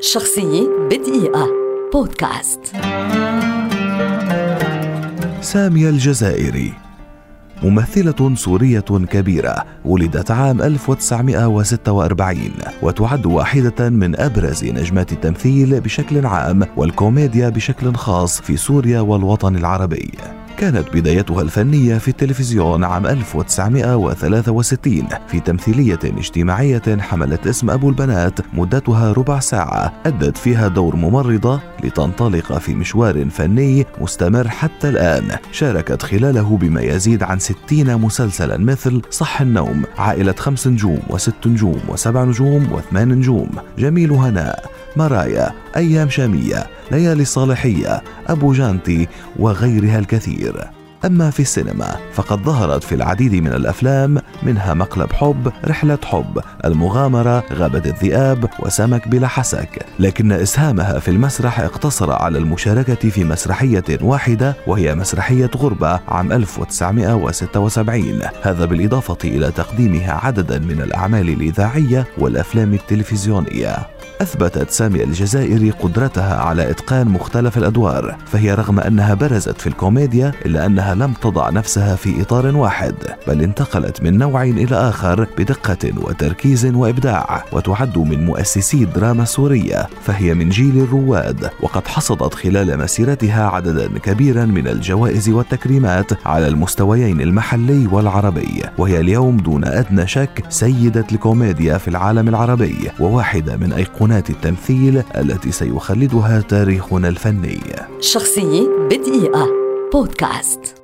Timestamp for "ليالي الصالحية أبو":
46.90-48.52